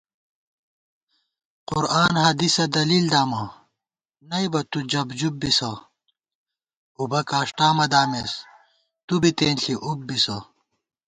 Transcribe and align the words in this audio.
قرآن 1.69 2.13
حدیثہ 2.25 2.65
دلیل 2.75 3.05
دامہ 3.13 3.41
نئیبہ 4.29 4.61
تُو 4.71 4.79
جَبجُب 4.91 5.33
بِسہ 5.41 5.71
* 6.35 6.97
اُبہ 6.99 7.21
کاݭٹا 7.29 7.67
مہ 7.77 7.85
دامېس 7.91 8.31
تُوبی 9.05 9.31
تېنݪی 9.37 9.75
اُب 9.87 9.99
بِسہ 10.07 10.37